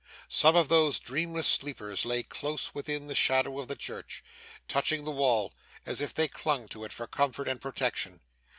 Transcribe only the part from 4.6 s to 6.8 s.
touching the wall, as if they clung